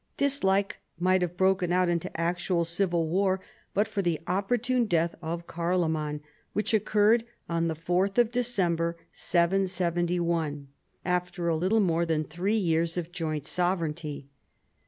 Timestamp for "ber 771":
8.77-10.69